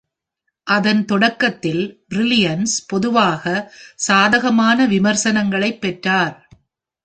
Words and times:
அதன் 0.67 1.05
தொடக்கத்தில், 1.05 2.03
பிரில்லியன்ஸ் 2.09 2.75
பொதுவாக 2.87 3.73
சாதகமான 3.95 4.85
விமர்சனங்களை 4.85 5.77
பெற்றார். 5.77 6.37